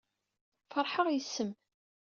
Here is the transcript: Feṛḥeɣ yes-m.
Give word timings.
Feṛḥeɣ 0.71 1.07
yes-m. 1.11 1.51